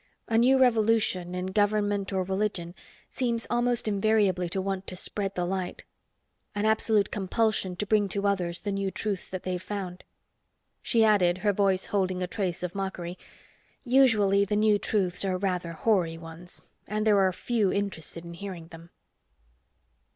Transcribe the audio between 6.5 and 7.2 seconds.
An absolute